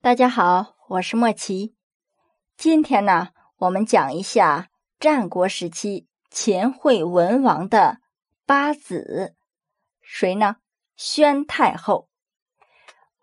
[0.00, 1.74] 大家好，我是莫奇。
[2.56, 7.98] 今天呢，我们讲一下战国时期秦惠文王的
[8.46, 9.34] 八子，
[10.00, 10.58] 谁呢？
[10.94, 12.08] 宣太后。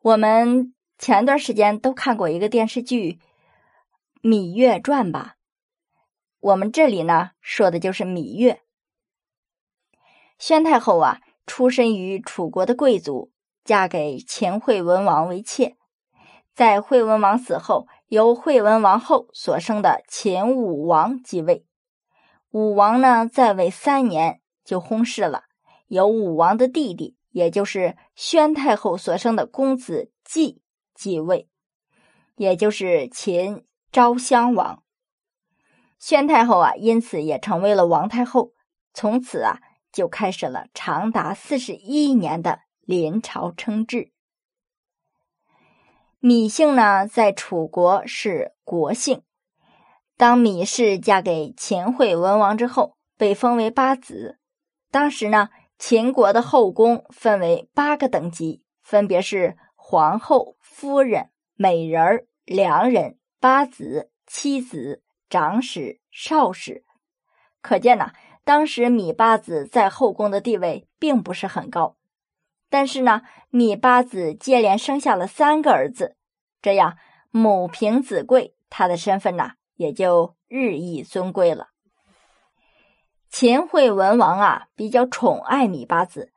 [0.00, 3.20] 我们前段时间都看过一个电视剧
[4.26, 5.36] 《芈月传》吧？
[6.40, 8.62] 我们这里呢说的就是芈月。
[10.38, 13.30] 宣太后啊，出身于楚国的贵族，
[13.62, 15.76] 嫁给秦惠文王为妾。
[16.54, 21.64] 在惠文王死后，由惠文王后所生的秦武王继位。
[22.50, 25.44] 武王呢，在位三年就薨逝了，
[25.86, 30.60] 由武王的弟弟，也就是宣太后所生的公子季
[30.94, 31.48] 继位，
[32.36, 34.82] 也就是秦昭襄王。
[35.98, 38.52] 宣太后啊，因此也成为了王太后。
[38.92, 44.12] 从此啊，就开始了长达四十一年的临朝称制。
[46.22, 49.22] 芈姓呢，在楚国是国姓。
[50.16, 54.38] 当芈氏嫁给秦惠文王之后，被封为八子。
[54.92, 55.48] 当时呢，
[55.80, 66.84] 秦国的后宫分为八个等级，分别是皇后、夫人、美人、良人、八子、妻子、长史、少史。
[67.60, 68.12] 可见呢，
[68.44, 71.96] 当时芈八子在后宫的地位并不是很高。
[72.72, 73.20] 但是呢，
[73.50, 76.16] 芈八子接连生下了三个儿子，
[76.62, 76.96] 这样
[77.30, 81.68] 母凭子贵，他的身份呢也就日益尊贵了。
[83.28, 86.32] 秦惠文王啊比较宠爱芈八子，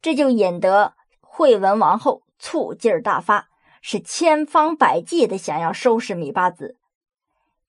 [0.00, 3.48] 这就引得惠文王后醋劲儿大发，
[3.82, 6.76] 是千方百计的想要收拾芈八子。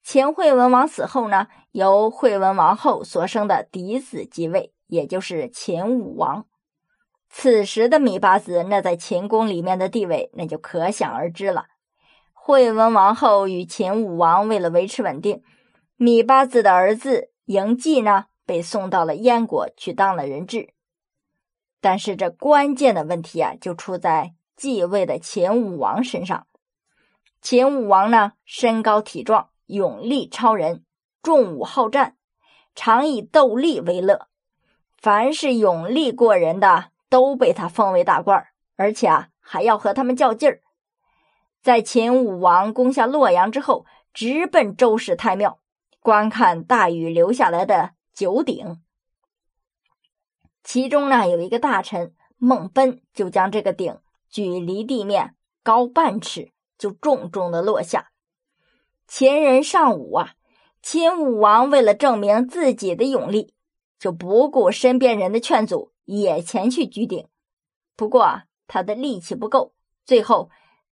[0.03, 6.45] 秦惠文王死后呢，由惠文王后所生的嫡子继位，也就是秦武王。
[7.33, 11.67] 此时的芈八子，那在秦宫里面的地位，那就可想而知了。
[12.33, 15.41] 惠文王后与秦武王为了维持稳定，
[15.97, 20.73] 芈八子的儿子嬴稷呢，被送到了燕国去当了人质。
[21.79, 26.45] 但是这关键的问题啊，就出在继位的秦武王身上。
[27.41, 30.83] 秦武王呢，身高体壮，勇力超人，
[31.23, 32.17] 重武好战，
[32.75, 34.27] 常以斗力为乐。
[34.97, 36.89] 凡是勇力过人的。
[37.11, 40.61] 都被他封为大官而且啊还要和他们较劲儿。
[41.61, 45.59] 在秦武王攻下洛阳之后，直奔周氏太庙
[45.99, 48.81] 观看大禹留下来的九鼎。
[50.63, 58.11] 其中呢有一个大臣孟贲，就将这个鼎举离地面高半尺，就重重的落下。
[59.05, 60.35] 秦人尚武啊，
[60.81, 63.53] 秦武王为了证明自己的勇力，
[63.99, 65.90] 就不顾身边人的劝阻。
[66.05, 67.27] 也前去举鼎，
[67.95, 69.73] 不过他的力气不够，
[70.05, 70.49] 最后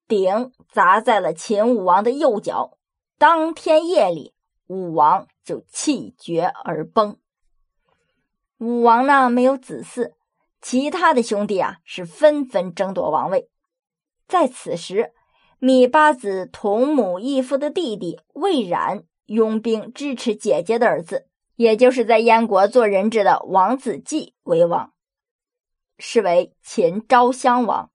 [0.07, 2.79] 鼎砸在了秦武王的右脚。
[3.19, 4.35] 当天夜里，
[4.67, 7.19] 武王就气绝而崩。
[8.59, 10.13] 武王呢没有子嗣，
[10.61, 13.49] 其他的兄弟啊是纷纷争夺王位。
[14.27, 15.13] 在此时，
[15.61, 24.93] 芈八子同母异父的弟弟魏冉拥兵支持姐姐的儿子，也就是在燕国做人质的王子季为王。
[25.99, 27.91] 是为秦昭襄王，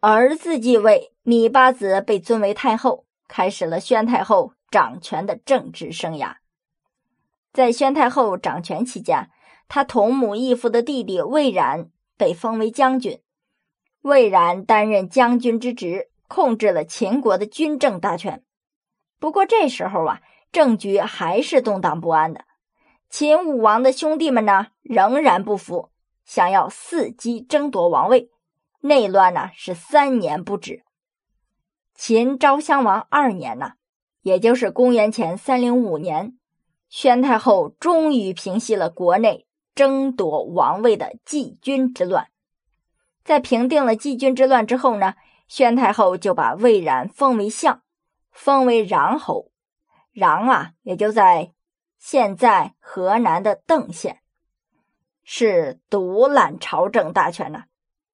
[0.00, 6.36] 儿子继位，芈八子被尊为太后，开始了宣太后掌权的政治生涯。
[7.52, 9.30] 在宣太后掌权期间，
[9.68, 13.20] 她同母异父的弟弟魏冉被封为将军，
[14.02, 18.42] 魏冉担任将军之职，控制了秦国的军政大权。
[19.20, 20.20] 不过这时候啊，
[20.50, 22.44] 政局还是动荡不安的，
[23.08, 25.90] 秦武王的兄弟们呢，仍然不服。
[26.28, 28.28] 想要伺机争夺王位，
[28.82, 30.84] 内乱呢是三年不止。
[31.94, 33.72] 秦昭襄王二年呢，
[34.20, 36.36] 也就是公元前三零五年，
[36.90, 42.28] 宣太后终于平息了国内争夺王位的季军之乱。
[43.24, 45.14] 在平定了季军之乱之后呢，
[45.48, 47.80] 宣太后就把魏冉封为相，
[48.30, 49.50] 封为穰侯。
[50.12, 51.52] 穰啊，也就在
[51.96, 54.20] 现在河南的邓县。
[55.30, 57.64] 是独揽朝政大权呢，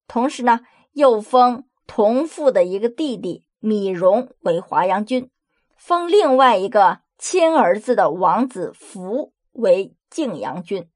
[0.08, 0.62] 同时呢，
[0.94, 5.31] 又封同父的一个弟弟芈戎为华阳君，
[5.76, 10.88] 封另外一个亲儿子的王子福为晋阳君，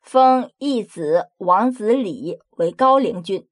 [0.00, 3.48] 封义子王子礼为高陵君。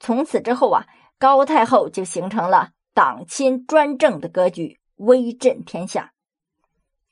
[0.00, 0.86] 从此之后啊，
[1.18, 6.14] 高太后就形成了党亲专政的格局，威震天下。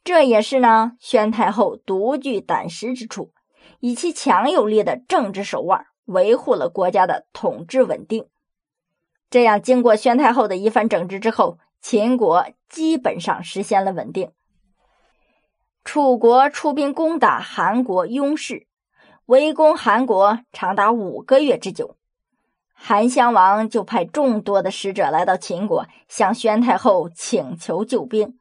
[0.03, 3.35] 这也是呢，宣太后独具胆识之处。
[3.81, 8.27] 以其强有力的政治手腕，维护了国家的统治稳定。
[9.31, 14.33] 这样，经过宣太后的一番整治之后，秦国基本上实现了稳定。
[15.85, 18.67] 楚国出兵攻打韩国雍氏，
[19.27, 21.97] 围攻韩国长达五个月之久。
[22.73, 28.39] 韩襄王就派众多的使者来到秦国，向宣太后请求救兵。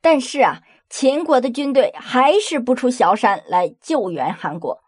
[0.00, 4.82] 但是啊，秦国的军队还是不出萧山来救援韩国。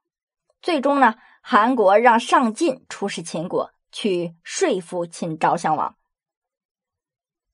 [0.61, 5.95] 最终呢，韩国让上晋出使秦国，去说服秦昭襄王。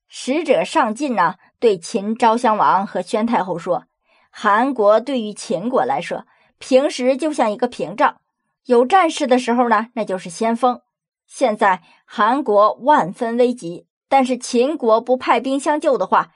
[0.09, 3.85] 使者上晋呢，对秦昭襄王和宣太后说。
[4.31, 6.27] 韩国对于秦国来说，
[6.59, 8.21] 平时就像一个屏障，
[8.65, 10.81] 有战事的时候呢，那就是先锋。
[11.27, 16.33] 现在韩国万分危急，但是秦国不派兵相救的话，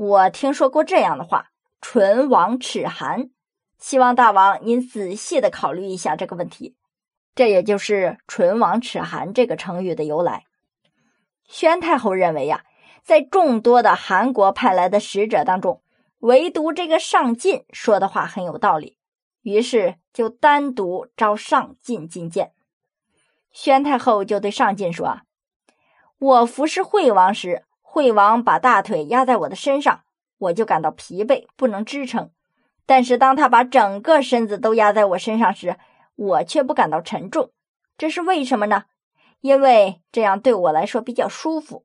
[0.00, 1.50] 我听说过这样的话
[1.82, 3.28] ：“唇亡齿寒。”
[3.76, 6.74] 希望大王您仔细的考虑一下这个问题。
[7.34, 10.46] 这也就是“唇亡齿寒”这个成语的由来。
[11.44, 12.64] 宣太后认为呀，
[13.02, 15.82] 在众多的韩国派来的使者当中，
[16.20, 18.96] 唯独这个上进说的话很有道理，
[19.42, 22.52] 于是就单独召上进觐见。
[23.52, 25.20] 宣太后就对上进说
[26.18, 30.02] ：“我服侍惠王时，惠王把大腿压在我的身上，
[30.38, 32.26] 我就感到疲惫，不能支撑；
[32.86, 35.76] 但是当他把整个身子都压在我身上时，
[36.14, 37.50] 我却不感到沉重。
[37.98, 38.84] 这是为什么呢？
[39.40, 41.84] 因为这样对我来说比较舒服。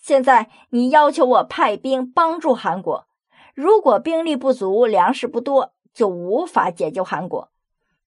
[0.00, 3.06] 现在你要求我派兵帮助韩国。”
[3.54, 7.50] 如果兵力不足，粮食不多，就无法解救韩国。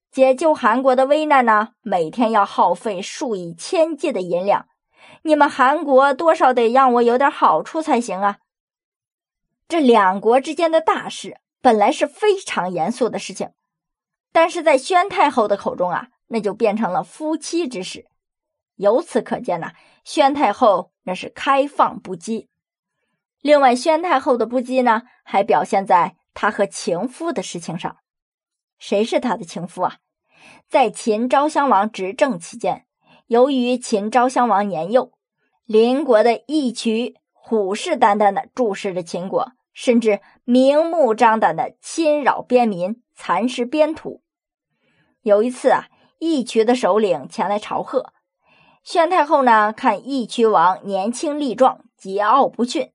[0.09, 1.73] 解救韩国的危难呢？
[1.81, 4.65] 每天要耗费数以千计的银两。
[5.23, 8.39] 你们韩国多少得让我有点好处才行啊！
[9.67, 13.51] 这两国之间的大事本来是非常严肃的事情，
[14.31, 18.07] 但是在宣太后的口中啊，那就变成了夫妻之事。
[18.75, 19.73] 由此可见呐，
[20.03, 22.47] 宣太后那是开放不羁。
[23.41, 27.97] 另外，宣太后的不羁呢，还表现在她和情夫的事情上。
[28.79, 29.97] 谁是她的情夫啊？
[30.67, 32.87] 在秦昭襄王执政期间，
[33.31, 35.13] 由于秦昭襄王年幼，
[35.63, 44.21] 邻国的义渠虎视眈眈的注视着秦国，甚至明目张胆的侵扰边民、蚕食边土。
[45.21, 45.87] 有一次啊，
[46.19, 48.11] 义渠的首领前来朝贺，
[48.83, 52.91] 宣太后呢，看义渠王年轻力壮，桀骜不驯。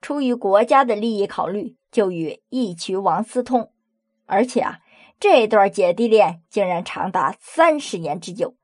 [0.00, 3.70] 出于国家的利益考虑，就与义渠王私通，
[4.26, 4.80] 而且啊，
[5.20, 8.56] 这段姐弟恋竟然长达三十年之久。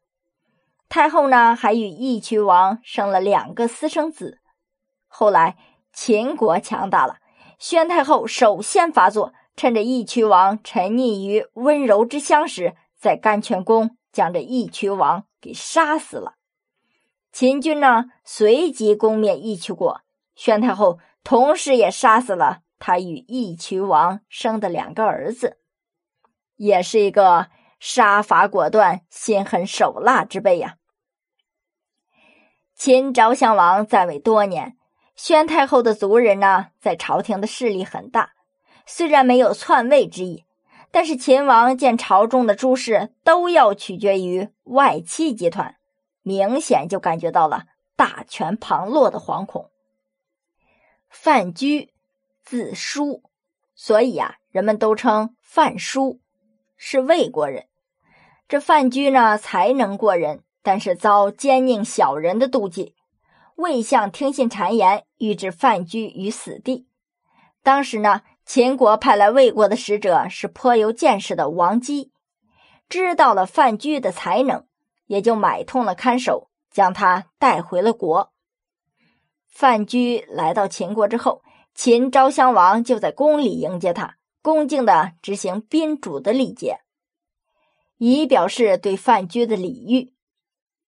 [0.89, 4.41] 太后呢，还与义渠王生了两个私生子。
[5.07, 5.57] 后来
[5.93, 7.19] 秦国强大了，
[7.59, 16.35] 宣太后首先发作，趁着义渠王沉溺于温柔之乡时，在甘泉宫将这义渠王给杀死了。
[17.33, 20.01] 秦军呢，随即攻灭义渠国，
[20.35, 20.99] 宣太后。
[21.25, 25.59] 同时，也杀死了他与义渠王生的两个儿子，
[26.55, 30.77] 也是一个杀伐果断、心狠手辣之辈呀。
[32.75, 34.77] 秦昭襄王在位多年，
[35.15, 38.33] 宣太后的族人呢，在朝廷的势力很大。
[38.85, 40.45] 虽然没有篡位之意，
[40.91, 45.77] 但是秦王见朝中的诸事都要取决于外戚集团，
[46.23, 47.65] 明显就感觉到了
[47.97, 49.71] 大权旁落的惶恐。
[51.09, 51.89] 范雎，
[52.45, 53.23] 字叔，
[53.75, 56.21] 所以啊，人们都称范叔，
[56.77, 57.67] 是魏国人。
[58.49, 62.95] 这范雎呢，才能过人，但是遭奸佞小人的妒忌。
[63.57, 66.87] 魏相听信谗言，欲置范雎于死地。
[67.63, 72.13] 当时呢，秦国派来魏国的使者是颇有见识的王姬，
[72.89, 74.67] 知道了范雎的才能，
[75.07, 78.33] 也就买通了看守，将他带回了国。
[79.49, 81.43] 范雎来到秦国之后，
[81.75, 84.17] 秦昭襄王就在宫里迎接他，
[84.47, 86.79] 恭敬的执行宾主的礼节，
[87.99, 90.13] 以表示对范雎的礼遇。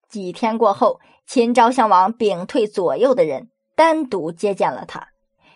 [0.07, 5.07] 几天过后，秦昭襄王屏退左右的人，单独接见了他，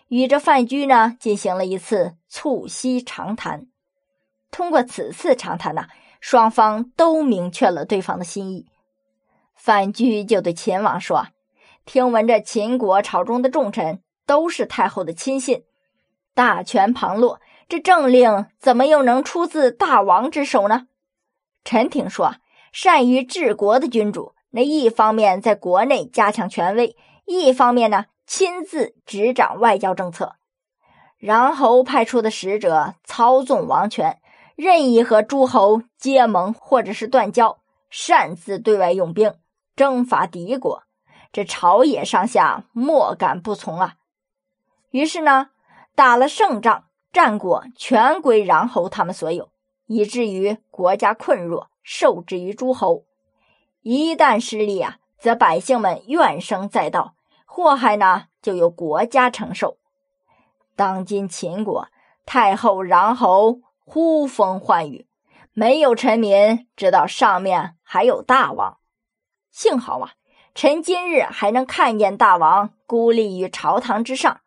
[0.08, 3.68] 与这范雎呢进行了一次促膝长谈。
[4.50, 5.86] 通过此次长谈呢，
[6.20, 8.66] 双方都明确了对方的心意。
[9.54, 11.28] 范雎就对秦王说。
[11.86, 15.66] 听闻这秦国朝中的重臣都是太后的亲信，
[16.34, 17.40] 大权旁落，
[17.72, 20.88] 这政令怎么又能出自大王之手呢？
[21.64, 22.36] 陈廷说，
[22.74, 30.36] 善于治国的君主，那一方面在国内加强权威，一方面呢亲自执掌外交政策，
[31.18, 34.20] 然后派出的使者操纵王权，
[34.58, 37.60] 任意和诸侯结盟或者是断交，
[37.90, 39.34] 擅自对外用兵，
[39.78, 40.84] 征伐敌国。
[41.32, 43.94] 这朝野上下莫敢不从啊。
[44.90, 45.52] 于是呢，
[45.96, 49.50] 打了胜仗，战果全归穰侯他们所有，
[49.88, 53.04] 以至于国家困弱，受制于诸侯。
[53.82, 57.16] 一旦失利啊，则百姓们怨声载道，
[57.46, 59.78] 祸害呢就由国家承受。
[60.76, 61.88] 当今秦国
[62.26, 65.06] 太后、穰侯呼风唤雨，
[65.52, 68.78] 没有臣民知道上面还有大王。
[69.52, 70.14] 幸好啊，
[70.56, 74.40] 臣今日还能看见大王孤立于朝堂之上。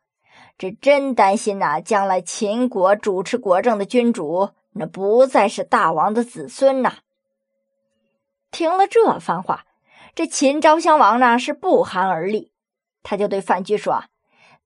[0.57, 6.99] 这真担心呐，将来秦国主持国政的君主，那不再是大王的子孙呐。
[8.51, 9.65] 听了这番话，
[10.15, 12.53] 这秦昭襄王呢是不寒而栗，
[13.03, 14.05] 他就对范雎说：“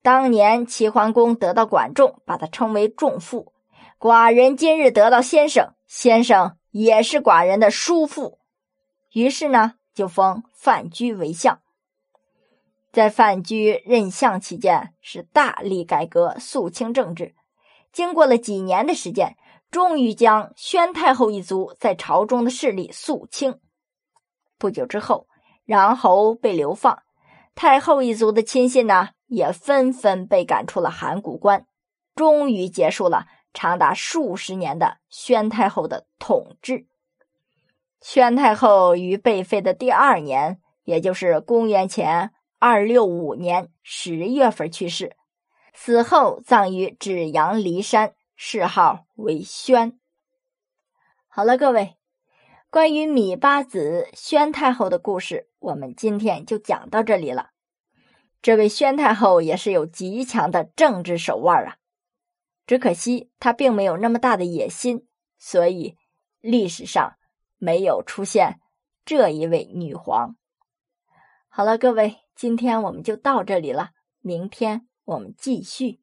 [0.03, 3.53] 当年齐桓公得到管仲，把他称为仲父；
[3.99, 8.39] 寡人今日得到先生，先生也是寡人的叔父。”
[9.15, 11.61] 于是呢，就封范雎为相。
[12.91, 17.35] 在范雎任相期间，是大力改革肃清政治。
[17.93, 19.37] 经过了几年的时间，
[19.71, 23.61] 终于将宣太后一族在朝中的势力肃清。
[24.57, 25.27] 不久之后，
[25.67, 27.03] 穰侯被流放，
[27.55, 31.67] 太后一族的亲信呢，也纷纷被赶出了函谷关。
[32.15, 36.87] 终于结束了长达数十年的宣太后的统治。
[38.01, 42.33] 宣太后于被废的第二年，也就是公元前。
[42.61, 45.17] 二六五年十月份去世，
[45.73, 49.97] 死后葬于芷阳骊山，谥号为宣。
[51.29, 51.97] 好了，各位，
[52.69, 57.51] 关于芈八子宣太后的故事，我们今天就讲到这里了。
[58.43, 61.77] 这位宣太后也是有极强的政治手腕啊，
[62.67, 65.07] 只可惜她并没有那么大的野心，
[65.39, 65.97] 所以
[66.41, 67.17] 历史上
[67.57, 68.59] 没有出现
[69.05, 70.35] 这一位女皇。
[71.49, 72.17] 好了，各位。
[72.39, 73.91] 今天我们就到这里了，
[74.21, 75.99] 明天我们继续。